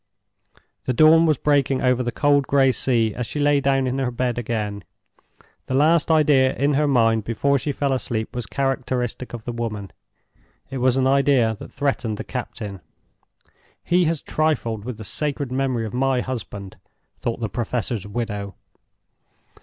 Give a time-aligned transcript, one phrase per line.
[0.85, 4.09] The dawn was breaking over the cold gray sea as she lay down in her
[4.09, 4.83] bed again.
[5.67, 10.77] The last idea in her mind before she fell asleep was characteristic of the woman—it
[10.79, 12.79] was an idea that threatened the captain.
[13.83, 16.77] "He has trifled with the sacred memory of my husband,"
[17.19, 18.55] thought the Professor's widow.